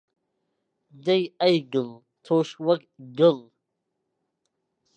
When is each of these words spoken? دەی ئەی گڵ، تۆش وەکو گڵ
دەی 1.05 1.23
ئەی 1.41 1.57
گڵ، 1.73 1.89
تۆش 2.25 2.49
وەکو 2.65 2.89
گڵ 3.17 3.37